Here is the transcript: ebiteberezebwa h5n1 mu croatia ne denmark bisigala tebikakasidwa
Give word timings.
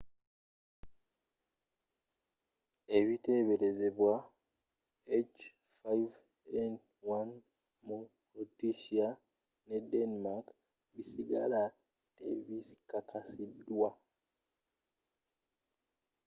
ebiteberezebwa 2.97 4.13
h5n1 5.27 7.29
mu 7.85 7.97
croatia 8.29 9.09
ne 9.67 9.77
denmark 9.91 10.45
bisigala 10.93 11.61
tebikakasidwa 12.17 13.89